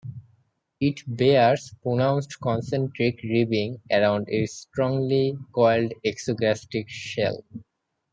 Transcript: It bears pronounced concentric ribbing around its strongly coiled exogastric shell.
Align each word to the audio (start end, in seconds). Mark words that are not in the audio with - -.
It 0.79 1.01
bears 1.05 1.75
pronounced 1.83 2.39
concentric 2.41 3.21
ribbing 3.21 3.83
around 3.91 4.29
its 4.29 4.55
strongly 4.55 5.37
coiled 5.53 5.93
exogastric 6.03 6.85
shell. 6.89 7.43